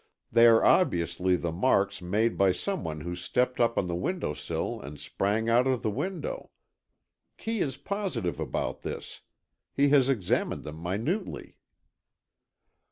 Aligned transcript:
They 0.31 0.47
are 0.47 0.65
obviously 0.65 1.35
the 1.35 1.51
marks 1.51 2.01
made 2.01 2.35
by 2.35 2.53
some 2.53 2.83
one 2.83 3.01
who 3.01 3.15
stepped 3.15 3.59
up 3.59 3.77
on 3.77 3.85
the 3.85 3.93
window 3.93 4.33
sill 4.33 4.81
and 4.81 4.99
sprang 4.99 5.47
out 5.47 5.67
of 5.67 5.83
the 5.83 5.91
window. 5.91 6.49
Kee 7.37 7.59
is 7.61 7.77
positive 7.77 8.39
about 8.39 8.81
this. 8.81 9.21
He 9.71 9.89
has 9.89 10.09
examined 10.09 10.63
them 10.63 10.81
minutely." 10.81 11.59